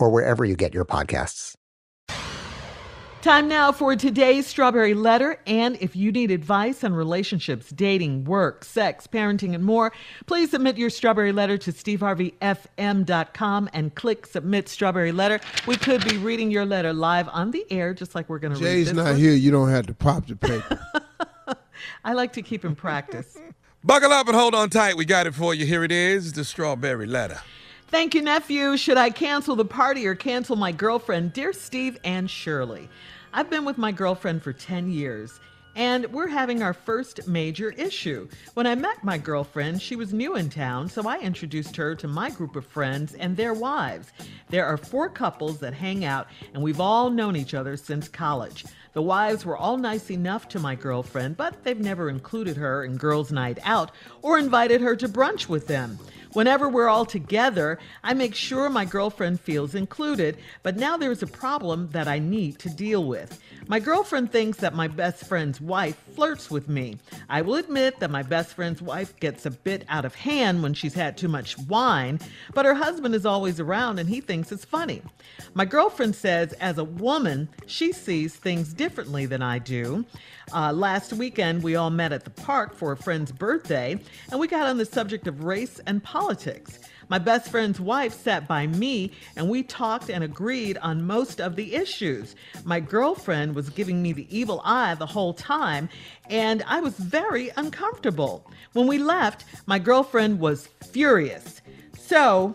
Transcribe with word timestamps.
or 0.00 0.10
wherever 0.10 0.44
you 0.44 0.56
get 0.56 0.74
your 0.74 0.84
podcasts. 0.84 1.54
Time 3.22 3.48
now 3.48 3.70
for 3.70 3.94
today's 3.96 4.46
Strawberry 4.46 4.94
Letter. 4.94 5.38
And 5.46 5.76
if 5.78 5.94
you 5.94 6.10
need 6.10 6.30
advice 6.30 6.82
on 6.82 6.94
relationships, 6.94 7.68
dating, 7.68 8.24
work, 8.24 8.64
sex, 8.64 9.06
parenting, 9.06 9.54
and 9.54 9.62
more, 9.62 9.92
please 10.24 10.52
submit 10.52 10.78
your 10.78 10.88
Strawberry 10.88 11.30
Letter 11.30 11.58
to 11.58 11.70
steveharveyfm.com 11.70 13.70
and 13.74 13.94
click 13.94 14.24
Submit 14.24 14.70
Strawberry 14.70 15.12
Letter. 15.12 15.38
We 15.66 15.76
could 15.76 16.02
be 16.08 16.16
reading 16.16 16.50
your 16.50 16.64
letter 16.64 16.94
live 16.94 17.28
on 17.28 17.50
the 17.50 17.66
air, 17.70 17.92
just 17.92 18.14
like 18.14 18.26
we're 18.30 18.38
going 18.38 18.54
to 18.54 18.58
read 18.58 18.64
Jay's 18.64 18.86
this 18.86 18.96
not 18.96 19.10
one. 19.10 19.16
here. 19.16 19.34
You 19.34 19.50
don't 19.50 19.68
have 19.68 19.86
to 19.88 19.94
pop 19.94 20.26
the 20.26 20.36
paper. 20.36 20.80
I 22.04 22.12
like 22.14 22.32
to 22.34 22.42
keep 22.42 22.64
in 22.64 22.74
practice. 22.74 23.36
Buckle 23.84 24.12
up 24.12 24.28
and 24.28 24.36
hold 24.36 24.54
on 24.54 24.70
tight. 24.70 24.96
We 24.96 25.04
got 25.04 25.26
it 25.26 25.34
for 25.34 25.54
you. 25.54 25.66
Here 25.66 25.84
it 25.84 25.92
is 25.92 26.32
the 26.32 26.44
Strawberry 26.44 27.06
Letter. 27.06 27.40
Thank 27.90 28.14
you, 28.14 28.22
nephew. 28.22 28.76
Should 28.76 28.98
I 28.98 29.10
cancel 29.10 29.56
the 29.56 29.64
party 29.64 30.06
or 30.06 30.14
cancel 30.14 30.54
my 30.54 30.70
girlfriend? 30.70 31.32
Dear 31.32 31.52
Steve 31.52 31.98
and 32.04 32.30
Shirley, 32.30 32.88
I've 33.32 33.50
been 33.50 33.64
with 33.64 33.78
my 33.78 33.90
girlfriend 33.90 34.44
for 34.44 34.52
10 34.52 34.92
years. 34.92 35.40
And 35.74 36.06
we're 36.12 36.28
having 36.28 36.62
our 36.62 36.72
first 36.72 37.26
major 37.26 37.70
issue. 37.70 38.28
When 38.54 38.66
I 38.66 38.76
met 38.76 39.02
my 39.02 39.18
girlfriend, 39.18 39.82
she 39.82 39.96
was 39.96 40.12
new 40.12 40.36
in 40.36 40.50
town, 40.50 40.88
so 40.88 41.08
I 41.08 41.18
introduced 41.18 41.74
her 41.76 41.96
to 41.96 42.08
my 42.08 42.30
group 42.30 42.54
of 42.54 42.66
friends 42.66 43.14
and 43.14 43.36
their 43.36 43.54
wives. 43.54 44.12
There 44.48 44.66
are 44.66 44.76
four 44.76 45.08
couples 45.08 45.58
that 45.58 45.74
hang 45.74 46.04
out, 46.04 46.28
and 46.54 46.62
we've 46.62 46.80
all 46.80 47.10
known 47.10 47.34
each 47.34 47.54
other 47.54 47.76
since 47.76 48.08
college. 48.08 48.64
The 48.92 49.02
wives 49.02 49.44
were 49.44 49.56
all 49.56 49.76
nice 49.76 50.10
enough 50.10 50.48
to 50.48 50.58
my 50.58 50.74
girlfriend, 50.74 51.36
but 51.36 51.62
they've 51.62 51.78
never 51.78 52.08
included 52.08 52.56
her 52.56 52.84
in 52.84 52.96
girls' 52.96 53.30
night 53.30 53.58
out 53.62 53.92
or 54.22 54.38
invited 54.38 54.80
her 54.80 54.96
to 54.96 55.08
brunch 55.08 55.48
with 55.48 55.68
them. 55.68 55.98
Whenever 56.32 56.68
we're 56.68 56.88
all 56.88 57.04
together, 57.04 57.78
I 58.04 58.14
make 58.14 58.36
sure 58.36 58.70
my 58.70 58.84
girlfriend 58.84 59.40
feels 59.40 59.74
included, 59.74 60.38
but 60.62 60.76
now 60.76 60.96
there's 60.96 61.24
a 61.24 61.26
problem 61.26 61.88
that 61.90 62.06
I 62.06 62.20
need 62.20 62.60
to 62.60 62.70
deal 62.70 63.04
with. 63.04 63.40
My 63.66 63.80
girlfriend 63.80 64.30
thinks 64.30 64.58
that 64.58 64.74
my 64.74 64.86
best 64.86 65.26
friend's 65.26 65.60
wife 65.60 66.00
flirts 66.14 66.48
with 66.48 66.68
me. 66.68 66.98
I 67.28 67.42
will 67.42 67.56
admit 67.56 67.98
that 67.98 68.12
my 68.12 68.22
best 68.22 68.54
friend's 68.54 68.80
wife 68.80 69.18
gets 69.18 69.44
a 69.44 69.50
bit 69.50 69.84
out 69.88 70.04
of 70.04 70.14
hand 70.14 70.62
when 70.62 70.74
she's 70.74 70.94
had 70.94 71.16
too 71.16 71.28
much 71.28 71.58
wine, 71.58 72.20
but 72.54 72.64
her 72.64 72.74
husband 72.74 73.14
is 73.16 73.26
always 73.26 73.58
around 73.58 73.98
and 73.98 74.08
he 74.08 74.20
thinks 74.20 74.52
it's 74.52 74.64
funny. 74.64 75.02
My 75.54 75.64
girlfriend 75.64 76.14
says, 76.14 76.52
as 76.54 76.78
a 76.78 76.84
woman, 76.84 77.48
she 77.66 77.92
sees 77.92 78.36
things 78.36 78.72
differently 78.72 79.26
than 79.26 79.42
I 79.42 79.58
do. 79.58 80.04
Uh, 80.52 80.72
last 80.72 81.12
weekend, 81.12 81.62
we 81.62 81.76
all 81.76 81.90
met 81.90 82.12
at 82.12 82.24
the 82.24 82.30
park 82.30 82.74
for 82.74 82.90
a 82.92 82.96
friend's 82.96 83.30
birthday, 83.30 83.98
and 84.30 84.40
we 84.40 84.48
got 84.48 84.66
on 84.66 84.78
the 84.78 84.84
subject 84.84 85.26
of 85.26 85.44
race 85.44 85.80
and 85.86 86.02
politics. 86.02 86.19
My 87.08 87.18
best 87.18 87.50
friend's 87.50 87.80
wife 87.80 88.12
sat 88.12 88.46
by 88.46 88.68
me, 88.68 89.10
and 89.34 89.48
we 89.48 89.64
talked 89.64 90.10
and 90.10 90.22
agreed 90.22 90.78
on 90.78 91.04
most 91.04 91.40
of 91.40 91.56
the 91.56 91.74
issues. 91.74 92.36
My 92.64 92.78
girlfriend 92.78 93.56
was 93.56 93.68
giving 93.68 94.00
me 94.00 94.12
the 94.12 94.28
evil 94.30 94.62
eye 94.64 94.94
the 94.94 95.06
whole 95.06 95.34
time, 95.34 95.88
and 96.28 96.62
I 96.68 96.80
was 96.80 96.94
very 96.94 97.50
uncomfortable. 97.56 98.48
When 98.74 98.86
we 98.86 98.98
left, 98.98 99.44
my 99.66 99.80
girlfriend 99.80 100.38
was 100.38 100.68
furious. 100.92 101.62
So, 101.98 102.54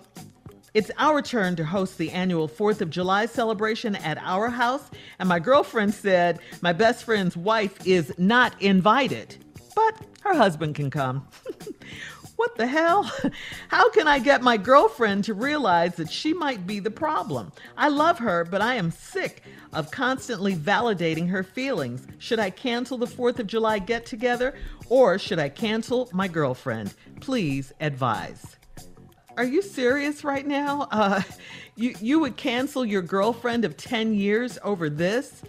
it's 0.73 0.91
our 0.97 1.21
turn 1.21 1.57
to 1.57 1.65
host 1.65 1.97
the 1.97 2.11
annual 2.11 2.47
4th 2.47 2.79
of 2.79 2.89
July 2.89 3.25
celebration 3.25 3.95
at 3.97 4.17
our 4.19 4.49
house, 4.49 4.89
and 5.19 5.27
my 5.27 5.39
girlfriend 5.39 5.93
said 5.93 6.39
my 6.61 6.71
best 6.71 7.03
friend's 7.03 7.35
wife 7.35 7.85
is 7.85 8.13
not 8.17 8.61
invited, 8.61 9.35
but 9.75 9.99
her 10.21 10.33
husband 10.33 10.75
can 10.75 10.89
come. 10.89 11.27
what 12.35 12.55
the 12.55 12.67
hell? 12.67 13.11
How 13.69 13.89
can 13.89 14.07
I 14.07 14.19
get 14.19 14.41
my 14.41 14.57
girlfriend 14.57 15.23
to 15.25 15.33
realize 15.33 15.95
that 15.95 16.11
she 16.11 16.33
might 16.33 16.67
be 16.67 16.79
the 16.79 16.91
problem? 16.91 17.51
I 17.77 17.89
love 17.89 18.19
her, 18.19 18.45
but 18.45 18.61
I 18.61 18.75
am 18.75 18.91
sick 18.91 19.43
of 19.73 19.91
constantly 19.91 20.55
validating 20.55 21.29
her 21.29 21.43
feelings. 21.43 22.07
Should 22.19 22.39
I 22.39 22.49
cancel 22.49 22.97
the 22.97 23.05
4th 23.05 23.39
of 23.39 23.47
July 23.47 23.79
get 23.79 24.05
together 24.05 24.55
or 24.89 25.17
should 25.17 25.39
I 25.39 25.49
cancel 25.49 26.09
my 26.13 26.27
girlfriend? 26.27 26.93
Please 27.19 27.73
advise. 27.79 28.55
Are 29.37 29.43
you 29.43 29.61
serious 29.61 30.23
right 30.23 30.45
now? 30.47 30.87
Uh, 30.91 31.21
you 31.75 31.93
you 31.99 32.19
would 32.19 32.37
cancel 32.37 32.85
your 32.85 33.01
girlfriend 33.01 33.65
of 33.65 33.75
ten 33.75 34.13
years 34.13 34.57
over 34.63 34.89
this? 34.89 35.41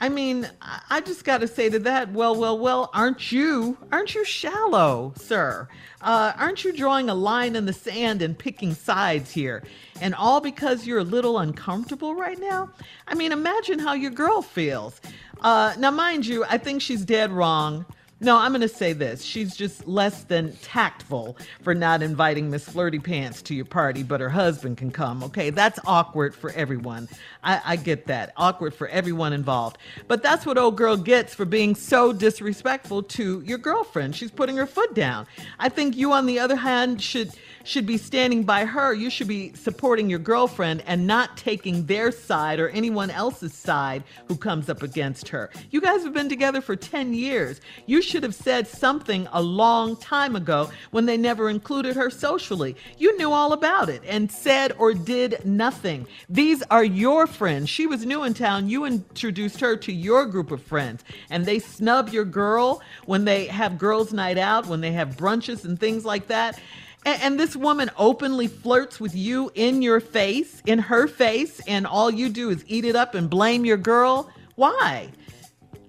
I 0.00 0.08
mean, 0.08 0.48
I 0.62 1.00
just 1.00 1.24
got 1.24 1.40
to 1.40 1.48
say 1.48 1.68
to 1.70 1.78
that, 1.80 2.12
well, 2.12 2.36
well, 2.36 2.56
well, 2.56 2.88
aren't 2.94 3.32
you, 3.32 3.76
aren't 3.90 4.14
you 4.14 4.24
shallow, 4.24 5.12
sir? 5.16 5.66
Uh, 6.00 6.32
aren't 6.36 6.62
you 6.62 6.72
drawing 6.72 7.08
a 7.08 7.14
line 7.14 7.56
in 7.56 7.66
the 7.66 7.72
sand 7.72 8.22
and 8.22 8.38
picking 8.38 8.74
sides 8.74 9.32
here? 9.32 9.64
And 10.00 10.14
all 10.14 10.40
because 10.40 10.86
you're 10.86 11.00
a 11.00 11.04
little 11.04 11.38
uncomfortable 11.38 12.14
right 12.14 12.38
now? 12.38 12.70
I 13.08 13.16
mean, 13.16 13.32
imagine 13.32 13.80
how 13.80 13.94
your 13.94 14.12
girl 14.12 14.40
feels. 14.40 15.00
Uh, 15.40 15.74
now, 15.78 15.90
mind 15.90 16.26
you, 16.26 16.44
I 16.44 16.58
think 16.58 16.80
she's 16.80 17.04
dead 17.04 17.32
wrong. 17.32 17.84
No, 18.20 18.36
I'm 18.36 18.50
going 18.50 18.62
to 18.62 18.68
say 18.68 18.92
this. 18.94 19.22
She's 19.22 19.54
just 19.56 19.86
less 19.86 20.24
than 20.24 20.52
tactful 20.56 21.36
for 21.62 21.72
not 21.72 22.02
inviting 22.02 22.50
Miss 22.50 22.68
Flirty 22.68 22.98
Pants 22.98 23.42
to 23.42 23.54
your 23.54 23.64
party, 23.64 24.02
but 24.02 24.20
her 24.20 24.28
husband 24.28 24.76
can 24.76 24.90
come. 24.90 25.22
Okay, 25.22 25.50
that's 25.50 25.78
awkward 25.86 26.34
for 26.34 26.50
everyone. 26.50 27.08
I, 27.44 27.60
I 27.64 27.76
get 27.76 28.06
that. 28.06 28.32
Awkward 28.36 28.74
for 28.74 28.88
everyone 28.88 29.32
involved. 29.32 29.78
But 30.08 30.24
that's 30.24 30.44
what 30.44 30.58
old 30.58 30.76
girl 30.76 30.96
gets 30.96 31.32
for 31.32 31.44
being 31.44 31.76
so 31.76 32.12
disrespectful 32.12 33.04
to 33.04 33.40
your 33.42 33.58
girlfriend. 33.58 34.16
She's 34.16 34.32
putting 34.32 34.56
her 34.56 34.66
foot 34.66 34.94
down. 34.94 35.28
I 35.60 35.68
think 35.68 35.96
you, 35.96 36.12
on 36.12 36.26
the 36.26 36.40
other 36.40 36.56
hand, 36.56 37.00
should 37.00 37.32
should 37.68 37.86
be 37.86 37.98
standing 37.98 38.44
by 38.44 38.64
her. 38.64 38.94
You 38.94 39.10
should 39.10 39.28
be 39.28 39.52
supporting 39.52 40.08
your 40.08 40.18
girlfriend 40.18 40.82
and 40.86 41.06
not 41.06 41.36
taking 41.36 41.84
their 41.84 42.10
side 42.10 42.58
or 42.60 42.70
anyone 42.70 43.10
else's 43.10 43.52
side 43.52 44.04
who 44.26 44.36
comes 44.36 44.70
up 44.70 44.82
against 44.82 45.28
her. 45.28 45.50
You 45.70 45.82
guys 45.82 46.02
have 46.02 46.14
been 46.14 46.30
together 46.30 46.62
for 46.62 46.76
10 46.76 47.12
years. 47.12 47.60
You 47.84 48.00
should 48.08 48.22
have 48.22 48.34
said 48.34 48.66
something 48.66 49.28
a 49.32 49.42
long 49.42 49.94
time 49.96 50.34
ago 50.34 50.70
when 50.90 51.06
they 51.06 51.16
never 51.16 51.50
included 51.50 51.94
her 51.94 52.10
socially. 52.10 52.74
You 52.96 53.16
knew 53.18 53.30
all 53.30 53.52
about 53.52 53.88
it 53.88 54.02
and 54.06 54.32
said 54.32 54.72
or 54.78 54.94
did 54.94 55.44
nothing. 55.44 56.06
These 56.28 56.62
are 56.70 56.84
your 56.84 57.26
friends. 57.26 57.68
She 57.68 57.86
was 57.86 58.06
new 58.06 58.24
in 58.24 58.34
town. 58.34 58.68
You 58.68 58.84
introduced 58.84 59.60
her 59.60 59.76
to 59.76 59.92
your 59.92 60.24
group 60.26 60.50
of 60.50 60.62
friends 60.62 61.04
and 61.30 61.44
they 61.44 61.58
snub 61.58 62.08
your 62.08 62.24
girl 62.24 62.80
when 63.04 63.24
they 63.24 63.46
have 63.46 63.78
girls' 63.78 64.12
night 64.12 64.38
out, 64.38 64.66
when 64.66 64.80
they 64.80 64.92
have 64.92 65.16
brunches 65.16 65.64
and 65.64 65.78
things 65.78 66.04
like 66.04 66.28
that. 66.28 66.58
And, 67.04 67.38
this 67.38 67.56
woman 67.56 67.90
openly 67.96 68.48
flirts 68.48 69.00
with 69.00 69.14
you 69.14 69.50
in 69.54 69.80
your 69.80 70.00
face, 70.00 70.62
in 70.66 70.78
her 70.78 71.06
face, 71.06 71.60
and 71.66 71.86
all 71.86 72.10
you 72.10 72.28
do 72.28 72.50
is 72.50 72.64
eat 72.66 72.84
it 72.84 72.96
up 72.96 73.14
and 73.14 73.30
blame 73.30 73.64
your 73.64 73.76
girl. 73.76 74.30
Why? 74.56 75.10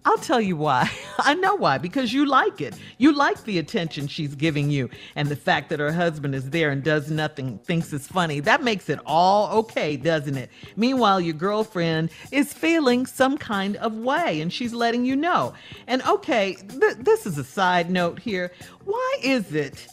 I'll 0.09 0.17
tell 0.17 0.41
you 0.41 0.55
why. 0.55 0.89
I 1.19 1.35
know 1.35 1.53
why, 1.53 1.77
because 1.77 2.11
you 2.11 2.25
like 2.25 2.61
it. 2.61 2.73
You 2.97 3.13
like 3.13 3.43
the 3.43 3.59
attention 3.59 4.07
she's 4.07 4.33
giving 4.33 4.71
you, 4.71 4.89
and 5.15 5.27
the 5.27 5.35
fact 5.35 5.69
that 5.69 5.79
her 5.79 5.91
husband 5.91 6.33
is 6.33 6.49
there 6.49 6.71
and 6.71 6.83
does 6.83 7.11
nothing, 7.11 7.59
thinks 7.59 7.93
it's 7.93 8.07
funny. 8.07 8.39
That 8.39 8.63
makes 8.63 8.89
it 8.89 8.97
all 9.05 9.55
okay, 9.59 9.97
doesn't 9.97 10.35
it? 10.35 10.49
Meanwhile, 10.75 11.21
your 11.21 11.35
girlfriend 11.35 12.09
is 12.31 12.51
feeling 12.51 13.05
some 13.05 13.37
kind 13.37 13.75
of 13.75 13.97
way, 13.97 14.41
and 14.41 14.51
she's 14.51 14.73
letting 14.73 15.05
you 15.05 15.15
know. 15.15 15.53
And 15.85 16.01
okay, 16.01 16.55
th- 16.55 16.97
this 16.97 17.27
is 17.27 17.37
a 17.37 17.43
side 17.43 17.91
note 17.91 18.17
here. 18.17 18.51
Why 18.85 19.17
is 19.21 19.53
it 19.53 19.89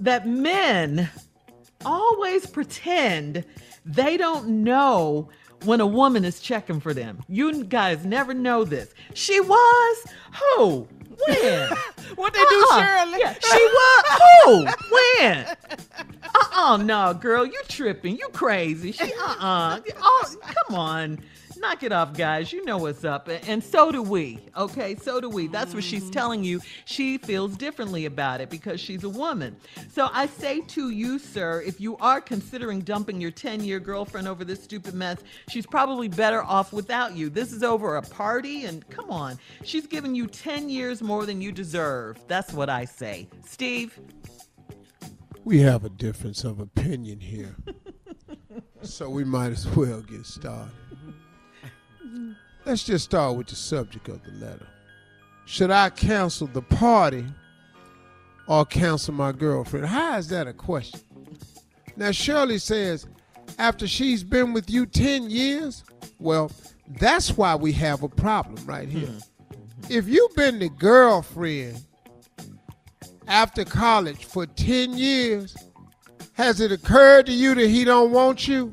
that 0.00 0.28
men 0.28 1.08
always 1.86 2.44
pretend 2.44 3.46
they 3.86 4.18
don't 4.18 4.46
know 4.62 5.30
when 5.64 5.80
a 5.80 5.86
woman 5.86 6.24
is 6.24 6.40
checking 6.40 6.80
for 6.80 6.94
them. 6.94 7.22
You 7.28 7.64
guys 7.64 8.04
never 8.04 8.34
know 8.34 8.64
this. 8.64 8.94
She 9.14 9.40
was 9.40 10.04
who? 10.56 10.88
When? 11.26 11.70
What 12.16 12.32
they 12.32 12.38
do, 12.40 12.66
Uh-uh. 12.70 12.80
Shirley? 12.86 13.18
Yeah, 13.18 13.34
she 13.34 13.58
was 13.64 14.20
who? 14.44 14.66
When? 14.94 15.46
Uh-uh, 16.34 16.76
no, 16.76 17.14
girl, 17.14 17.44
you 17.44 17.60
tripping. 17.66 18.16
You 18.18 18.28
crazy. 18.28 18.92
She 18.92 19.12
uh-uh. 19.14 19.80
Oh, 20.00 20.34
come 20.42 20.76
on. 20.78 21.20
Knock 21.56 21.82
it 21.82 21.92
off, 21.92 22.14
guys. 22.14 22.52
You 22.52 22.64
know 22.64 22.78
what's 22.78 23.04
up. 23.04 23.28
And 23.46 23.62
so 23.62 23.92
do 23.92 24.02
we. 24.02 24.38
Okay, 24.56 24.96
so 24.96 25.20
do 25.20 25.28
we. 25.28 25.46
That's 25.46 25.74
what 25.74 25.84
she's 25.84 26.10
telling 26.10 26.42
you. 26.42 26.60
She 26.84 27.18
feels 27.18 27.56
differently 27.56 28.06
about 28.06 28.40
it 28.40 28.50
because 28.50 28.80
she's 28.80 29.04
a 29.04 29.08
woman. 29.08 29.56
So 29.92 30.08
I 30.12 30.26
say 30.26 30.60
to 30.60 30.90
you, 30.90 31.18
sir, 31.18 31.62
if 31.64 31.80
you 31.80 31.96
are 31.98 32.20
considering 32.20 32.80
dumping 32.80 33.20
your 33.20 33.30
10-year 33.30 33.80
girlfriend 33.80 34.26
over 34.26 34.44
this 34.44 34.62
stupid 34.62 34.94
mess, 34.94 35.18
she's 35.48 35.66
probably 35.66 36.08
better 36.08 36.42
off 36.42 36.72
without 36.72 37.16
you. 37.16 37.30
This 37.30 37.52
is 37.52 37.62
over 37.62 37.96
a 37.96 38.02
party 38.02 38.64
and 38.64 38.88
come 38.90 39.10
on. 39.10 39.38
She's 39.62 39.86
given 39.86 40.14
you 40.14 40.26
10 40.26 40.68
years 40.68 41.02
more 41.02 41.26
than 41.26 41.40
you 41.40 41.52
deserve. 41.52 42.18
That's 42.26 42.52
what 42.52 42.68
I 42.68 42.84
say. 42.84 43.28
Steve? 43.46 43.98
We 45.44 45.60
have 45.60 45.84
a 45.84 45.90
difference 45.90 46.44
of 46.44 46.58
opinion 46.58 47.20
here. 47.20 47.54
so 48.82 49.10
we 49.10 49.24
might 49.24 49.52
as 49.52 49.66
well 49.76 50.00
get 50.00 50.24
started. 50.24 50.72
Let's 52.64 52.84
just 52.84 53.04
start 53.04 53.36
with 53.36 53.48
the 53.48 53.56
subject 53.56 54.08
of 54.08 54.22
the 54.24 54.32
letter. 54.44 54.66
Should 55.44 55.70
I 55.70 55.90
cancel 55.90 56.46
the 56.46 56.62
party 56.62 57.26
or 58.46 58.64
cancel 58.64 59.12
my 59.12 59.32
girlfriend? 59.32 59.86
How 59.86 60.16
is 60.16 60.28
that 60.28 60.46
a 60.46 60.52
question? 60.52 61.00
Now, 61.96 62.10
Shirley 62.10 62.58
says, 62.58 63.06
after 63.58 63.86
she's 63.86 64.24
been 64.24 64.52
with 64.52 64.70
you 64.70 64.86
10 64.86 65.30
years, 65.30 65.84
well, 66.18 66.50
that's 66.98 67.36
why 67.36 67.54
we 67.54 67.72
have 67.72 68.02
a 68.02 68.08
problem 68.08 68.64
right 68.66 68.88
here. 68.88 69.06
Hmm. 69.06 69.18
Hmm. 69.54 69.92
If 69.92 70.08
you've 70.08 70.34
been 70.34 70.58
the 70.58 70.70
girlfriend 70.70 71.84
after 73.28 73.64
college 73.64 74.24
for 74.24 74.46
10 74.46 74.96
years, 74.96 75.54
has 76.32 76.60
it 76.60 76.72
occurred 76.72 77.26
to 77.26 77.32
you 77.32 77.54
that 77.54 77.68
he 77.68 77.84
don't 77.84 78.10
want 78.10 78.48
you 78.48 78.72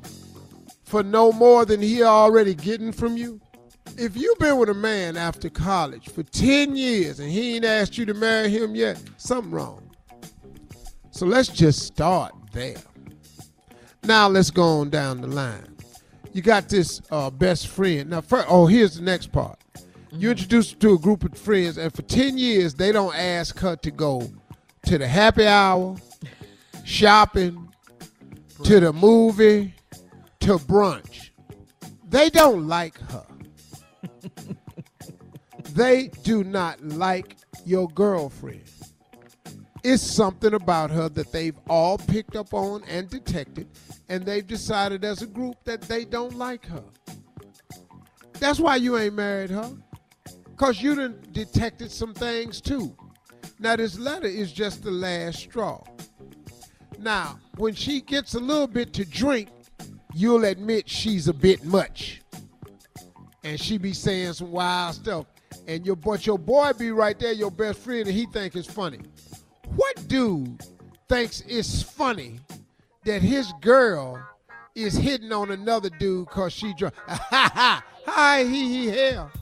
for 0.91 1.03
no 1.03 1.31
more 1.31 1.63
than 1.63 1.81
he 1.81 2.03
already 2.03 2.53
getting 2.53 2.91
from 2.91 3.15
you? 3.15 3.39
If 3.97 4.17
you've 4.17 4.37
been 4.39 4.57
with 4.57 4.67
a 4.67 4.73
man 4.73 5.15
after 5.15 5.49
college 5.49 6.09
for 6.09 6.21
10 6.21 6.75
years 6.75 7.21
and 7.21 7.31
he 7.31 7.55
ain't 7.55 7.63
asked 7.63 7.97
you 7.97 8.05
to 8.07 8.13
marry 8.13 8.49
him 8.49 8.75
yet, 8.75 9.01
something 9.15 9.51
wrong. 9.51 9.89
So 11.11 11.25
let's 11.25 11.47
just 11.47 11.83
start 11.83 12.33
there. 12.51 12.75
Now 14.03 14.27
let's 14.27 14.51
go 14.51 14.81
on 14.81 14.89
down 14.89 15.21
the 15.21 15.27
line. 15.27 15.77
You 16.33 16.41
got 16.41 16.67
this 16.67 17.01
uh, 17.09 17.29
best 17.29 17.69
friend. 17.69 18.09
Now, 18.09 18.19
first, 18.19 18.47
oh, 18.49 18.67
here's 18.67 18.95
the 18.95 19.01
next 19.01 19.31
part. 19.31 19.59
You 20.11 20.31
introduce 20.31 20.73
her 20.73 20.77
to 20.79 20.93
a 20.95 20.97
group 20.97 21.23
of 21.23 21.37
friends, 21.37 21.77
and 21.77 21.93
for 21.93 22.01
10 22.01 22.37
years, 22.37 22.73
they 22.73 22.91
don't 22.91 23.15
ask 23.15 23.57
her 23.59 23.77
to 23.77 23.91
go 23.91 24.29
to 24.87 24.97
the 24.97 25.07
happy 25.07 25.47
hour, 25.47 25.95
shopping, 26.83 27.69
to 28.63 28.79
the 28.81 28.91
movie, 28.91 29.73
to 30.41 30.57
brunch. 30.57 31.29
They 32.09 32.29
don't 32.29 32.67
like 32.67 32.97
her. 33.09 33.25
they 35.73 36.07
do 36.23 36.43
not 36.43 36.83
like 36.83 37.37
your 37.65 37.87
girlfriend. 37.89 38.63
It's 39.83 40.03
something 40.03 40.53
about 40.53 40.91
her 40.91 41.09
that 41.09 41.31
they've 41.31 41.57
all 41.69 41.97
picked 41.97 42.35
up 42.35 42.53
on 42.53 42.83
and 42.87 43.09
detected, 43.09 43.67
and 44.09 44.25
they've 44.25 44.45
decided 44.45 45.05
as 45.05 45.21
a 45.21 45.27
group 45.27 45.55
that 45.63 45.81
they 45.81 46.05
don't 46.05 46.35
like 46.35 46.65
her. 46.65 46.83
That's 48.39 48.59
why 48.59 48.75
you 48.77 48.97
ain't 48.97 49.15
married 49.15 49.51
her. 49.51 49.71
Because 50.49 50.81
you 50.81 50.95
done 50.95 51.23
detected 51.31 51.91
some 51.91 52.13
things 52.13 52.61
too. 52.61 52.95
Now, 53.59 53.75
this 53.75 53.97
letter 53.97 54.27
is 54.27 54.51
just 54.51 54.83
the 54.83 54.91
last 54.91 55.39
straw. 55.39 55.83
Now, 56.99 57.39
when 57.57 57.73
she 57.75 58.01
gets 58.01 58.33
a 58.33 58.39
little 58.39 58.67
bit 58.67 58.93
to 58.93 59.05
drink, 59.05 59.49
you'll 60.13 60.45
admit 60.45 60.89
she's 60.89 61.27
a 61.27 61.33
bit 61.33 61.63
much. 61.63 62.21
And 63.43 63.59
she 63.59 63.77
be 63.77 63.93
saying 63.93 64.33
some 64.33 64.51
wild 64.51 64.95
stuff. 64.95 65.25
And 65.67 65.85
your 65.85 65.95
but 65.95 66.25
your 66.25 66.37
boy 66.37 66.71
be 66.73 66.91
right 66.91 67.17
there, 67.17 67.33
your 67.33 67.51
best 67.51 67.79
friend, 67.79 68.07
and 68.07 68.11
he 68.15 68.25
think 68.27 68.55
it's 68.55 68.71
funny. 68.71 68.99
What 69.75 70.07
dude 70.07 70.63
thinks 71.09 71.41
it's 71.47 71.81
funny 71.81 72.39
that 73.05 73.21
his 73.21 73.51
girl 73.61 74.21
is 74.75 74.95
hitting 74.95 75.31
on 75.31 75.51
another 75.51 75.89
dude 75.89 76.27
cause 76.27 76.53
she 76.53 76.73
drunk? 76.73 76.95
Ha 77.07 77.27
ha! 77.53 77.83
Hi 78.05 78.43
he 78.43 78.69
he 78.69 78.87
hell. 78.87 79.31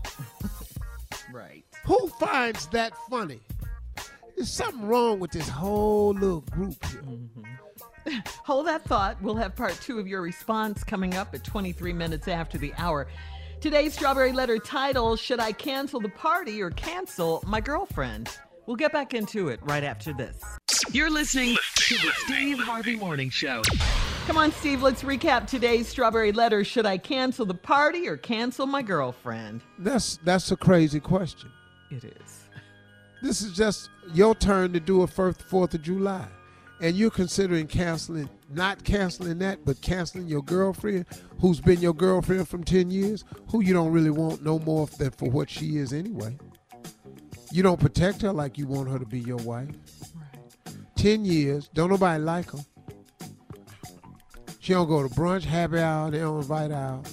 Right. 1.32 1.64
Who 1.86 2.08
finds 2.20 2.68
that 2.70 2.94
funny? 3.08 3.40
There's 4.36 4.50
something 4.50 4.88
wrong 4.88 5.20
with 5.20 5.32
this 5.32 5.48
whole 5.48 6.14
little 6.14 6.42
group 6.42 6.84
here. 6.86 7.02
Mm-hmm. 7.02 7.44
Hold 8.46 8.68
that 8.68 8.84
thought. 8.84 9.22
We'll 9.22 9.36
have 9.36 9.56
part 9.56 9.80
two 9.82 10.00
of 10.00 10.08
your 10.08 10.22
response 10.22 10.84
coming 10.84 11.16
up 11.16 11.34
at 11.34 11.44
23 11.44 11.94
minutes 11.94 12.28
after 12.28 12.58
the 12.58 12.74
hour. 12.78 13.08
Today's 13.62 13.94
Strawberry 13.94 14.32
Letter 14.32 14.58
title 14.58 15.16
Should 15.16 15.40
I 15.40 15.52
Cancel 15.52 16.00
the 16.00 16.10
Party 16.10 16.62
or 16.62 16.70
Cancel 16.72 17.44
My 17.46 17.60
Girlfriend? 17.60 18.30
We'll 18.66 18.76
get 18.76 18.94
back 18.94 19.14
into 19.14 19.50
it 19.50 19.60
right 19.64 19.84
after 19.84 20.14
this. 20.14 20.42
You're 20.92 21.10
listening 21.10 21.58
to 21.76 21.96
the 21.96 22.12
Steve 22.26 22.60
Harvey 22.60 22.96
Morning 22.96 23.30
Show. 23.30 23.62
Come 24.28 24.38
on, 24.38 24.52
Steve, 24.52 24.82
let's 24.82 25.04
recap 25.04 25.48
today's 25.48 25.88
Strawberry 25.88 26.32
Letter. 26.32 26.64
Should 26.64 26.86
I 26.86 26.98
cancel 27.00 27.46
the 27.46 27.56
party 27.56 28.08
or 28.08 28.16
cancel 28.16 28.66
my 28.68 28.82
girlfriend? 28.82 29.62
That's 29.80 30.20
that's 30.24 30.52
a 30.52 30.56
crazy 30.56 31.00
question. 31.00 31.52
It 31.90 32.04
is. 32.04 32.46
This 33.22 33.42
is 33.42 33.52
just 33.54 33.90
your 34.14 34.36
turn 34.36 34.72
to 34.74 34.80
do 34.80 35.02
a 35.02 35.08
first 35.08 35.42
Fourth 35.42 35.74
of 35.74 35.82
July. 35.82 36.28
And 36.82 36.96
you're 36.96 37.12
considering 37.12 37.68
canceling, 37.68 38.30
not 38.50 38.84
canceling 38.84 39.40
that, 39.40 39.66
but 39.66 39.82
canceling 39.82 40.28
your 40.28 40.44
girlfriend 40.44 41.06
who's 41.40 41.60
been 41.60 41.82
your 41.82 41.94
girlfriend 41.94 42.48
from 42.48 42.64
10 42.64 42.90
years, 42.92 43.26
who 43.52 43.62
you 43.62 43.74
don't 43.74 43.92
really 43.92 44.10
want 44.10 44.44
no 44.44 44.60
more 44.60 44.88
than 44.98 45.12
for 45.12 45.30
what 45.30 45.50
she 45.50 45.78
is 45.78 45.94
anyway. 45.94 46.38
You 47.52 47.64
don't 47.64 47.80
protect 47.80 48.22
her 48.22 48.32
like 48.32 48.58
you 48.58 48.68
want 48.68 48.90
her 48.90 49.00
to 49.00 49.06
be 49.06 49.20
your 49.20 49.38
wife. 49.38 49.70
10 50.96 51.26
years, 51.26 51.70
don't 51.74 51.90
nobody 51.90 52.22
like 52.24 52.52
her. 52.52 52.60
She 54.60 54.74
don't 54.74 54.88
go 54.88 55.02
to 55.02 55.14
brunch, 55.14 55.44
happy 55.44 55.80
hour, 55.80 56.12
they 56.12 56.20
don't 56.20 56.38
invite 56.38 56.72
her 56.72 56.78
out. 56.78 57.12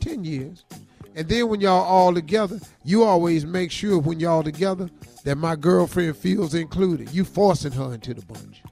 10 0.00 0.24
years. 0.24 0.64
And 1.14 1.28
then 1.28 1.48
when 1.48 1.60
y'all 1.60 1.82
all 1.82 2.14
together, 2.14 2.60
you 2.84 3.02
always 3.02 3.44
make 3.44 3.70
sure 3.70 3.98
when 3.98 4.20
y'all 4.20 4.42
together 4.42 4.88
that 5.24 5.36
my 5.36 5.56
girlfriend 5.56 6.16
feels 6.16 6.54
included. 6.54 7.10
You 7.10 7.24
forcing 7.24 7.72
her 7.72 7.94
into 7.94 8.14
the 8.14 8.22
bunch. 8.22 8.62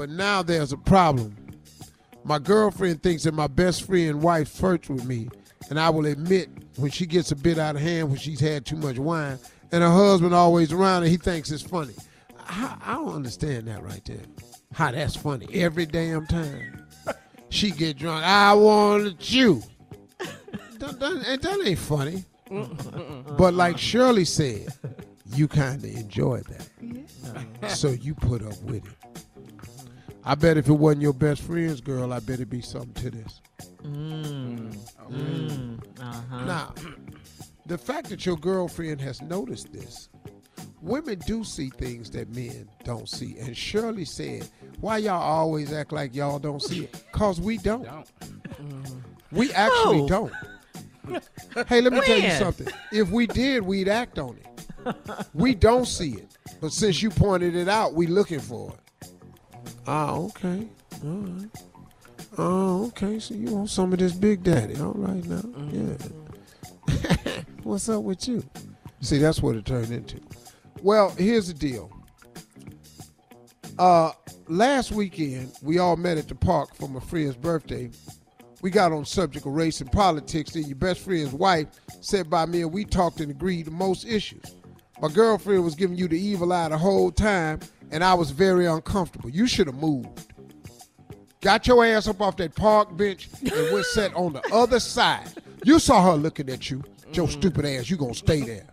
But 0.00 0.08
now 0.08 0.42
there's 0.42 0.72
a 0.72 0.78
problem. 0.78 1.36
My 2.24 2.38
girlfriend 2.38 3.02
thinks 3.02 3.24
that 3.24 3.34
my 3.34 3.48
best 3.48 3.82
friend 3.82 4.22
wife 4.22 4.48
flirts 4.48 4.88
with 4.88 5.04
me, 5.04 5.28
and 5.68 5.78
I 5.78 5.90
will 5.90 6.06
admit 6.06 6.48
when 6.76 6.90
she 6.90 7.04
gets 7.04 7.32
a 7.32 7.36
bit 7.36 7.58
out 7.58 7.76
of 7.76 7.82
hand 7.82 8.08
when 8.08 8.16
she's 8.16 8.40
had 8.40 8.64
too 8.64 8.76
much 8.76 8.96
wine, 8.96 9.38
and 9.70 9.82
her 9.82 9.90
husband 9.90 10.34
always 10.34 10.72
around 10.72 11.02
and 11.02 11.10
he 11.10 11.18
thinks 11.18 11.50
it's 11.50 11.62
funny. 11.62 11.92
I, 12.48 12.78
I 12.82 12.94
don't 12.94 13.12
understand 13.12 13.68
that 13.68 13.82
right 13.82 14.02
there. 14.06 14.22
How 14.72 14.90
that's 14.90 15.16
funny 15.16 15.46
every 15.52 15.84
damn 15.84 16.26
time. 16.26 16.82
She 17.50 17.70
get 17.70 17.98
drunk. 17.98 18.24
I 18.24 18.54
want 18.54 19.04
to 19.04 19.12
chew. 19.12 19.62
that, 20.78 20.98
that, 20.98 21.42
that 21.42 21.62
ain't 21.66 21.78
funny. 21.78 22.24
but 23.36 23.52
like 23.52 23.76
Shirley 23.76 24.24
said, 24.24 24.68
you 25.26 25.46
kind 25.46 25.84
of 25.84 25.90
enjoy 25.90 26.40
that. 26.48 27.70
So 27.70 27.90
you 27.90 28.14
put 28.14 28.42
up 28.42 28.58
with 28.62 28.86
it. 28.86 28.99
I 30.24 30.34
bet 30.34 30.56
if 30.56 30.68
it 30.68 30.72
wasn't 30.72 31.02
your 31.02 31.14
best 31.14 31.42
friend's 31.42 31.80
girl, 31.80 32.12
I 32.12 32.20
bet 32.20 32.34
it'd 32.34 32.50
be 32.50 32.60
something 32.60 32.92
to 33.02 33.10
this. 33.10 33.40
Mm. 33.82 34.76
Uh-huh. 36.00 36.44
Now, 36.44 36.74
the 37.66 37.78
fact 37.78 38.08
that 38.10 38.26
your 38.26 38.36
girlfriend 38.36 39.00
has 39.00 39.22
noticed 39.22 39.72
this, 39.72 40.08
women 40.82 41.18
do 41.26 41.42
see 41.44 41.70
things 41.70 42.10
that 42.10 42.28
men 42.34 42.68
don't 42.84 43.08
see. 43.08 43.38
And 43.38 43.56
Shirley 43.56 44.04
said, 44.04 44.48
Why 44.80 44.98
y'all 44.98 45.22
always 45.22 45.72
act 45.72 45.92
like 45.92 46.14
y'all 46.14 46.38
don't 46.38 46.62
see 46.62 46.84
it? 46.84 47.02
Because 47.12 47.40
we 47.40 47.56
don't. 47.58 47.88
We 49.32 49.52
actually 49.52 50.00
Oh. 50.02 50.08
don't. 50.08 50.32
Hey, 51.68 51.80
let 51.80 51.92
me 51.92 52.00
tell 52.02 52.18
you 52.18 52.30
something. 52.32 52.68
If 52.92 53.10
we 53.10 53.26
did, 53.26 53.62
we'd 53.62 53.88
act 53.88 54.18
on 54.18 54.36
it. 54.36 54.96
We 55.34 55.54
don't 55.54 55.86
see 55.86 56.12
it. 56.12 56.36
But 56.60 56.72
since 56.72 57.02
you 57.02 57.10
pointed 57.10 57.54
it 57.56 57.68
out, 57.68 57.94
we 57.94 58.06
looking 58.06 58.38
for 58.40 58.72
it. 58.72 58.79
Oh, 59.86 60.26
okay. 60.26 60.68
All 61.04 61.10
right. 61.10 61.50
Oh, 62.38 62.86
okay. 62.88 63.18
So 63.18 63.34
you 63.34 63.54
want 63.54 63.70
some 63.70 63.92
of 63.92 63.98
this 63.98 64.12
Big 64.12 64.42
Daddy. 64.42 64.76
All 64.80 64.92
right 64.92 65.24
now. 65.24 65.40
Mm-hmm. 65.40 67.26
Yeah. 67.28 67.42
What's 67.62 67.88
up 67.88 68.02
with 68.02 68.26
you? 68.28 68.44
See, 69.00 69.18
that's 69.18 69.42
what 69.42 69.56
it 69.56 69.64
turned 69.64 69.90
into. 69.90 70.20
Well, 70.82 71.10
here's 71.10 71.48
the 71.48 71.54
deal. 71.54 71.90
Uh, 73.78 74.12
last 74.48 74.92
weekend, 74.92 75.52
we 75.62 75.78
all 75.78 75.96
met 75.96 76.18
at 76.18 76.28
the 76.28 76.34
park 76.34 76.74
for 76.74 76.88
my 76.88 77.00
friend's 77.00 77.36
birthday. 77.36 77.90
We 78.62 78.70
got 78.70 78.92
on 78.92 79.06
subject 79.06 79.46
of 79.46 79.52
race 79.52 79.80
and 79.80 79.90
politics. 79.90 80.52
Then 80.52 80.64
your 80.64 80.76
best 80.76 81.00
friend's 81.00 81.32
wife 81.32 81.68
sat 82.00 82.28
by 82.28 82.44
me 82.46 82.62
and 82.62 82.72
we 82.72 82.84
talked 82.84 83.20
and 83.20 83.30
agreed 83.30 83.64
to 83.66 83.70
most 83.70 84.06
issues. 84.06 84.44
My 85.00 85.08
girlfriend 85.08 85.64
was 85.64 85.74
giving 85.74 85.96
you 85.96 86.08
the 86.08 86.20
evil 86.20 86.52
eye 86.52 86.68
the 86.68 86.76
whole 86.76 87.10
time, 87.10 87.60
and 87.90 88.04
I 88.04 88.14
was 88.14 88.30
very 88.30 88.66
uncomfortable. 88.66 89.30
You 89.30 89.46
should 89.46 89.66
have 89.66 89.76
moved. 89.76 90.26
Got 91.40 91.66
your 91.66 91.84
ass 91.84 92.06
up 92.06 92.20
off 92.20 92.36
that 92.36 92.54
park 92.54 92.96
bench 92.96 93.28
and 93.40 93.72
went 93.72 93.86
sat 93.92 94.14
on 94.14 94.34
the 94.34 94.42
other 94.52 94.78
side. 94.78 95.28
You 95.64 95.78
saw 95.78 96.02
her 96.12 96.16
looking 96.16 96.50
at 96.50 96.70
you. 96.70 96.82
Your 97.12 97.26
mm-hmm. 97.26 97.40
stupid 97.40 97.64
ass, 97.64 97.90
you 97.90 97.96
gonna 97.96 98.14
stay 98.14 98.40
there. 98.40 98.66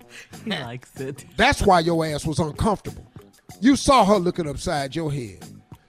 He 0.43 0.51
likes 0.51 0.99
it. 0.99 1.25
That's 1.37 1.61
why 1.61 1.79
your 1.79 2.05
ass 2.05 2.25
was 2.25 2.39
uncomfortable. 2.39 3.05
You 3.59 3.75
saw 3.75 4.05
her 4.05 4.17
looking 4.17 4.47
upside 4.47 4.95
your 4.95 5.11
head, 5.11 5.43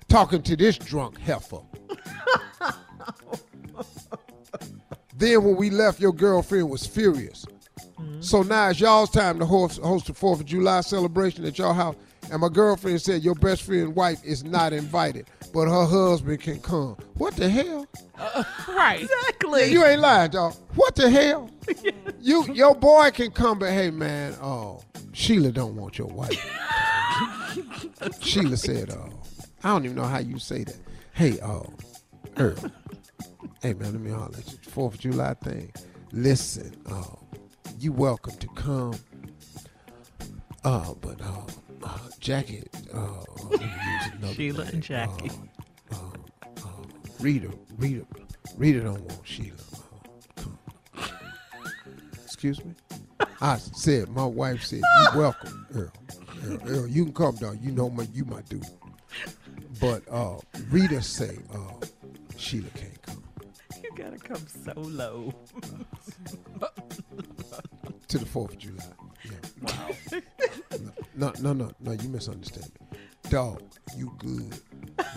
talking 0.08 0.42
to 0.42 0.56
this 0.56 0.78
drunk 0.78 1.18
heifer. 1.18 1.61
then 5.16 5.44
when 5.44 5.56
we 5.56 5.68
left, 5.68 6.00
your 6.00 6.12
girlfriend 6.12 6.70
was 6.70 6.87
furious. 6.87 7.44
Mm-hmm. 8.00 8.20
So 8.23 8.42
now 8.42 8.70
it's 8.70 8.80
y'all's 8.80 9.11
time 9.11 9.38
to 9.40 9.44
host, 9.44 9.80
host 9.80 10.06
the 10.06 10.12
4th 10.12 10.40
of 10.40 10.47
July 10.47 10.80
celebration 10.80 11.44
at 11.44 11.58
your 11.58 11.75
house. 11.75 11.97
And 12.30 12.40
my 12.40 12.49
girlfriend 12.49 13.00
said 13.00 13.23
your 13.23 13.35
best 13.35 13.62
friend's 13.62 13.94
wife 13.94 14.23
is 14.25 14.44
not 14.44 14.73
invited, 14.73 15.26
but 15.52 15.66
her 15.66 15.87
husband 15.87 16.40
can 16.40 16.61
come. 16.61 16.97
What 17.14 17.37
the 17.37 17.49
hell? 17.49 17.87
Right. 18.68 19.00
Exactly. 19.02 19.73
You 19.73 19.85
ain't 19.85 20.00
lying, 20.00 20.30
dog. 20.30 20.54
What 20.75 20.94
the 20.94 21.11
hell? 21.11 21.50
you 22.20 22.44
your 22.52 22.75
boy 22.75 23.11
can 23.11 23.30
come, 23.30 23.58
but 23.58 23.70
hey 23.70 23.90
man, 23.90 24.35
oh 24.40 24.82
Sheila 25.12 25.50
don't 25.50 25.75
want 25.75 25.99
your 25.99 26.08
wife. 26.08 26.30
Sheila 28.20 28.56
said, 28.56 28.90
oh, 28.90 29.11
I 29.64 29.70
don't 29.70 29.85
even 29.85 29.97
know 29.97 30.04
how 30.04 30.18
you 30.18 30.38
say 30.38 30.64
that. 30.64 30.76
Hey, 31.12 31.38
oh, 31.40 31.66
Earl. 32.37 32.56
Hey 33.62 33.75
man, 33.75 33.92
let 33.92 34.00
me 34.00 34.11
holler 34.11 34.37
at 34.38 34.52
you. 34.52 34.58
Fourth 34.62 34.94
of 34.94 35.00
July 35.00 35.35
thing. 35.35 35.73
Listen, 36.12 36.75
oh, 36.90 37.18
you 37.80 37.92
welcome 37.92 38.37
to 38.37 38.47
come. 38.49 38.94
Uh, 40.64 40.94
but 41.00 41.20
uh, 41.20 41.42
uh 41.82 41.99
Jackie, 42.20 42.64
uh, 42.92 42.99
let 43.50 43.61
me 43.61 43.66
use 43.66 44.12
another 44.18 44.35
Sheila 44.35 44.64
name. 44.64 44.75
and 44.75 44.82
Jackie. 44.82 45.30
Uh, 45.92 45.94
uh, 45.97 46.49
uh, 46.64 46.68
Rita, 47.20 47.50
Rita, 47.78 48.04
Rita 48.56 48.80
don't 48.80 49.00
want 49.00 49.20
Sheila. 49.25 49.56
Uh. 50.97 51.02
Excuse 52.25 52.64
me. 52.64 52.75
I 53.40 53.56
said 53.58 54.08
my 54.11 54.25
wife 54.25 54.62
said 54.64 54.80
you 54.80 55.08
welcome, 55.18 55.66
Earl. 55.75 55.92
Earl, 56.44 56.58
Earl, 56.66 56.87
you 56.88 57.04
can 57.04 57.14
come, 57.14 57.37
dog. 57.37 57.58
You 57.62 57.73
know 57.73 57.88
my, 57.90 58.06
you 58.12 58.25
my 58.25 58.42
dude. 58.42 58.64
But 59.80 60.02
uh, 60.11 60.37
Rita 60.70 61.00
say 61.02 61.38
uh, 61.54 61.87
Sheila 62.37 62.68
can't 62.70 63.02
come 63.02 63.23
You 63.82 63.90
gotta 63.97 64.18
come 64.18 64.44
so 64.64 64.73
low. 64.76 65.32
to 68.08 68.18
the 68.18 68.26
Fourth 68.26 68.52
of 68.52 68.58
July. 68.58 68.85
Yeah. 71.18 71.26
Wow. 71.26 71.32
No, 71.40 71.52
no, 71.52 71.64
no, 71.64 71.70
no. 71.80 71.92
You 71.92 72.08
misunderstand 72.08 72.70
me, 72.80 72.98
dog. 73.30 73.62
You 73.96 74.12
good? 74.18 74.54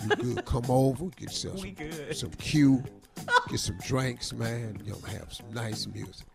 You 0.02 0.08
good? 0.16 0.44
Come 0.44 0.64
over, 0.68 1.06
get 1.10 1.22
yourself 1.22 1.60
some, 1.60 1.74
good. 1.74 2.16
some 2.16 2.30
Q, 2.30 2.82
get 3.48 3.60
some 3.60 3.78
drinks, 3.78 4.32
man. 4.32 4.80
You'll 4.84 5.00
have 5.02 5.32
some 5.32 5.52
nice 5.52 5.86
music. 5.86 6.26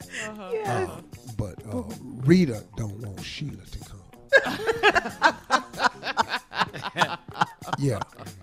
Yes. 0.52 0.90
Uh, 0.90 1.02
but 1.38 1.56
uh, 1.74 1.84
Rita 2.26 2.64
don't 2.76 2.98
want 3.00 3.24
Sheila 3.24 3.64
to 3.66 3.80
come. 3.80 4.02
yeah. 7.80 8.00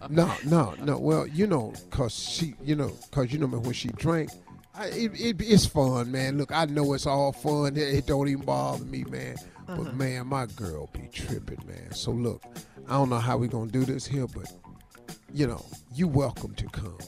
No, 0.08 0.32
no, 0.46 0.74
no. 0.82 0.98
Well, 0.98 1.26
you 1.26 1.46
know, 1.46 1.72
cause 1.90 2.14
she, 2.14 2.54
you 2.62 2.76
know, 2.76 2.92
cause 3.10 3.32
you 3.32 3.38
know 3.38 3.46
when 3.46 3.72
she 3.72 3.88
drank, 3.88 4.30
I, 4.74 4.86
it, 4.86 5.12
it, 5.14 5.36
it's 5.40 5.66
fun, 5.66 6.10
man. 6.10 6.36
Look, 6.36 6.52
I 6.52 6.64
know 6.64 6.94
it's 6.94 7.06
all 7.06 7.32
fun. 7.32 7.76
It, 7.76 7.94
it 7.94 8.06
don't 8.06 8.28
even 8.28 8.44
bother 8.44 8.84
me, 8.84 9.04
man. 9.04 9.36
But 9.66 9.94
man, 9.94 10.26
my 10.26 10.46
girl 10.46 10.88
be 10.92 11.08
tripping, 11.12 11.62
man. 11.66 11.92
So 11.92 12.10
look, 12.12 12.42
I 12.88 12.92
don't 12.92 13.10
know 13.10 13.18
how 13.18 13.36
we 13.36 13.48
gonna 13.48 13.70
do 13.70 13.84
this 13.84 14.06
here, 14.06 14.26
but 14.26 14.50
you 15.32 15.46
know, 15.46 15.64
you 15.94 16.08
welcome 16.08 16.54
to 16.54 16.66
come. 16.68 16.98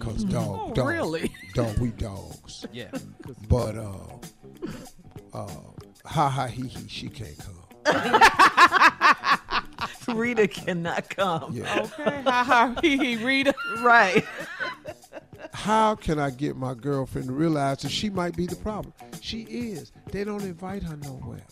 Cause 0.00 0.24
dog, 0.24 0.58
Oh, 0.60 0.72
dog, 0.74 0.88
really? 0.88 1.32
dog, 1.54 1.78
we 1.78 1.90
dogs. 1.90 2.66
Yeah. 2.72 2.90
But 3.48 3.76
uh, 3.76 4.16
uh, 5.32 5.48
ha 6.04 6.28
ha 6.28 6.46
he 6.46 6.66
he, 6.66 6.88
she 6.88 7.08
can't 7.08 7.38
come. 7.38 8.20
Rita 10.16 10.48
cannot 10.48 11.08
come. 11.10 11.52
Yeah. 11.52 11.80
Okay. 11.82 12.22
Ha 12.22 12.44
ha. 12.44 12.74
Hee 12.82 12.96
hee. 12.98 13.16
Rita. 13.24 13.54
Right. 13.80 14.24
How 15.52 15.94
can 15.94 16.18
I 16.18 16.30
get 16.30 16.56
my 16.56 16.74
girlfriend 16.74 17.28
to 17.28 17.32
realize 17.32 17.78
that 17.82 17.90
she 17.90 18.10
might 18.10 18.36
be 18.36 18.46
the 18.46 18.56
problem? 18.56 18.92
She 19.20 19.42
is. 19.42 19.92
They 20.14 20.22
don't 20.22 20.44
invite 20.44 20.84
her 20.84 20.96
nowhere. 20.96 21.44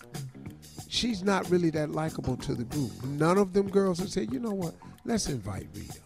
She's 0.87 1.25
not 1.25 1.51
really 1.51 1.71
that 1.71 1.91
likable 1.91 2.37
to 2.37 2.55
the 2.55 2.63
group. 2.63 2.93
None 3.03 3.37
of 3.37 3.53
them 3.53 3.69
girls 3.69 3.99
have 3.99 4.09
said, 4.09 4.33
you 4.33 4.39
know 4.39 4.53
what? 4.53 4.77
Let's 5.05 5.29
invite 5.29 5.67
Rita. 5.75 5.99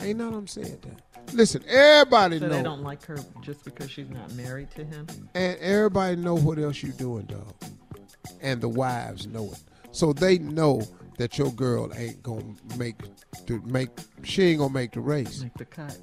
Ain't 0.00 0.16
none 0.16 0.28
of 0.28 0.34
them 0.34 0.46
said 0.46 0.80
that. 0.80 1.34
Listen, 1.34 1.62
everybody 1.68 2.38
So 2.38 2.46
know, 2.46 2.56
they 2.56 2.62
don't 2.62 2.82
like 2.82 3.04
her 3.04 3.18
just 3.42 3.62
because 3.62 3.90
she's 3.90 4.08
not 4.08 4.32
married 4.32 4.70
to 4.70 4.86
him. 4.86 5.06
and 5.34 5.58
everybody 5.58 6.16
know 6.16 6.34
what 6.34 6.58
else 6.58 6.82
you 6.82 6.92
doing, 6.92 7.26
dog. 7.26 7.54
And 8.40 8.62
the 8.62 8.70
wives 8.70 9.26
know 9.26 9.44
it, 9.52 9.62
so 9.90 10.14
they 10.14 10.38
know 10.38 10.80
that 11.18 11.36
your 11.36 11.52
girl 11.52 11.92
ain't 11.94 12.22
gonna 12.22 12.54
make 12.78 12.96
the 13.46 13.60
make. 13.66 13.90
She 14.22 14.44
ain't 14.44 14.60
gonna 14.60 14.72
make 14.72 14.92
the 14.92 15.00
race. 15.00 15.42
Make 15.42 15.58
the 15.58 15.66
cut. 15.66 15.98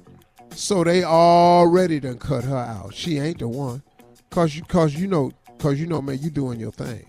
So 0.52 0.84
they 0.84 1.02
already 1.02 1.98
done 1.98 2.18
cut 2.18 2.44
her 2.44 2.56
out. 2.56 2.94
She 2.94 3.18
ain't 3.18 3.40
the 3.40 3.48
one. 3.48 3.82
Cause 4.30 4.54
you 4.54 4.62
cause 4.62 4.94
you 4.94 5.08
know 5.08 5.32
cause 5.58 5.78
you 5.78 5.86
know 5.86 6.00
man, 6.02 6.18
you 6.20 6.30
doing 6.30 6.60
your 6.60 6.72
thing. 6.72 7.06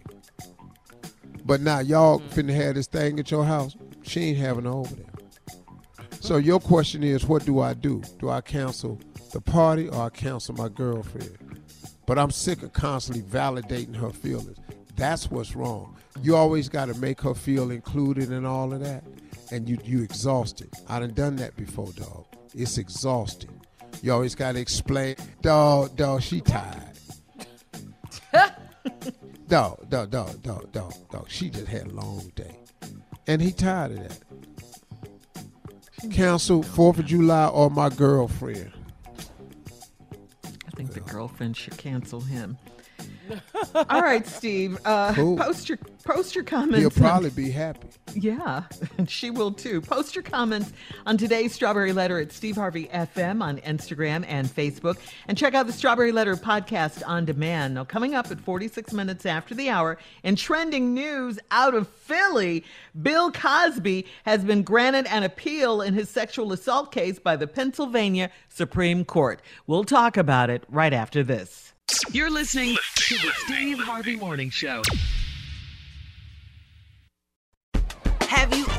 But 1.46 1.62
now 1.62 1.80
y'all 1.80 2.20
mm. 2.20 2.30
finna 2.30 2.54
have 2.56 2.76
this 2.76 2.88
thing 2.88 3.20
at 3.20 3.32
your 3.32 3.46
house. 3.46 3.76
She 4.04 4.22
ain't 4.22 4.38
having 4.38 4.66
her 4.66 4.72
over 4.72 4.96
there. 4.96 5.06
So 6.20 6.38
your 6.38 6.60
question 6.60 7.04
is, 7.04 7.26
what 7.26 7.46
do 7.46 7.62
I 7.62 7.74
do? 7.74 8.02
Do 8.20 8.30
I 8.30 8.42
cancel 8.42 9.00
the 9.32 9.40
party 9.40 9.88
or 9.88 10.04
I 10.04 10.10
cancel 10.10 10.56
my 10.56 10.68
girlfriend? 10.68 11.38
But 12.06 12.18
I'm 12.20 12.32
sick 12.32 12.64
of 12.64 12.74
constantly 12.74 13.24
validating 13.24 13.96
her 13.96 14.10
feelings. 14.10 14.58
That's 14.96 15.30
what's 15.30 15.56
wrong. 15.56 15.96
You 16.22 16.36
always 16.36 16.68
got 16.68 16.86
to 16.86 16.96
make 16.96 17.22
her 17.22 17.36
feel 17.36 17.72
included 17.72 18.32
in 18.32 18.46
all 18.46 18.74
of 18.74 18.80
that, 18.80 19.04
and 19.52 19.70
you 19.70 19.78
you 19.84 20.02
exhausted. 20.02 20.70
I 20.90 21.00
done 21.00 21.14
done 21.14 21.36
that 21.38 21.56
before, 21.56 21.92
dog. 21.94 22.26
It's 22.56 22.78
exhausting. 22.78 23.62
You 24.02 24.14
always 24.14 24.36
got 24.36 24.54
to 24.54 24.60
explain, 24.60 25.16
dog, 25.42 25.96
dog. 25.96 26.24
She 26.24 26.42
tired. 26.42 26.97
Dog, 29.48 29.90
dog, 29.90 30.10
dog, 30.12 30.42
dog, 30.44 30.72
dog, 30.72 30.94
dog. 31.12 31.26
She 31.30 31.50
just 31.50 31.68
had 31.68 31.88
a 31.88 31.92
long 31.94 32.32
day, 32.36 32.56
and 33.28 33.42
he 33.42 33.52
tired 33.52 33.92
of 33.94 34.00
that. 34.08 34.20
Cancel 36.12 36.62
Fourth 36.64 37.00
of 37.00 37.06
July 37.06 37.48
or 37.48 37.70
my 37.70 37.90
girlfriend. 37.90 38.72
I 40.46 40.70
think 40.76 40.94
the 40.94 41.00
girlfriend 41.00 41.58
should 41.58 41.78
cancel 41.78 42.22
him. 42.22 42.58
All 43.76 44.02
right, 44.02 44.26
Steve. 44.28 44.78
Uh, 44.86 45.14
Cool. 45.14 45.38
Post 45.38 45.70
your 45.70 45.80
post 46.08 46.36
your 46.36 46.44
comments. 46.44 46.80
He'll 46.80 46.88
on- 47.04 47.10
probably 47.10 47.30
be 47.30 47.52
happy. 47.52 47.88
Yeah, 48.14 48.64
and 48.98 49.10
she 49.10 49.30
will 49.30 49.52
too. 49.52 49.82
Post 49.82 50.16
your 50.16 50.24
comments 50.24 50.72
on 51.06 51.18
today's 51.18 51.54
Strawberry 51.54 51.92
Letter 51.94 52.20
at 52.20 52.32
Steve 52.32 52.56
Harvey 52.56 52.86
FM 52.88 53.42
on 53.44 53.58
Instagram 53.60 54.24
and 54.28 54.48
Facebook. 54.48 54.98
And 55.28 55.38
check 55.38 55.54
out 55.54 55.68
the 55.68 55.74
Strawberry 55.74 56.12
Letter 56.12 56.36
podcast 56.36 57.04
on 57.06 57.26
demand. 57.26 57.76
Now, 57.76 57.84
coming 57.84 58.16
up 58.16 58.32
at 58.32 58.40
46 58.40 58.94
minutes 58.94 59.26
after 59.26 59.54
the 59.54 59.70
hour, 59.70 59.98
in 60.24 60.36
trending 60.36 60.94
news 60.94 61.38
out 61.52 61.74
of 61.74 61.88
Philly, 61.88 62.64
Bill 63.00 63.32
Cosby 63.32 64.06
has 64.24 64.44
been 64.44 64.64
granted 64.64 65.06
an 65.08 65.24
appeal 65.24 65.82
in 65.82 65.94
his 65.94 66.10
sexual 66.10 66.54
assault 66.54 66.92
case 66.92 67.20
by 67.20 67.36
the 67.36 67.48
Pennsylvania 67.48 68.32
Supreme 68.50 69.04
Court. 69.04 69.42
We'll 69.68 69.84
talk 69.84 70.16
about 70.18 70.50
it 70.50 70.64
right 70.70 70.94
after 70.94 71.24
this. 71.24 71.74
You're 72.12 72.32
listening 72.32 72.76
to 72.96 73.16
the 73.16 73.32
Steve 73.46 73.80
Harvey 73.80 74.16
Morning 74.16 74.50
Show. 74.50 74.82